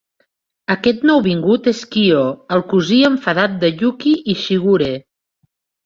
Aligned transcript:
Aquest 0.75 1.05
nouvingut 1.09 1.69
és 1.73 1.83
Kyo, 1.93 2.25
el 2.57 2.65
cosí 2.73 2.99
enfadat 3.13 3.57
de 3.65 3.73
Yuki 3.83 4.19
i 4.35 4.41
Shigure. 4.45 4.93